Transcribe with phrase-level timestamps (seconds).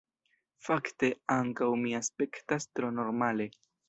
[0.67, 3.47] Fakte, ankaŭ mi aspektas tro normale.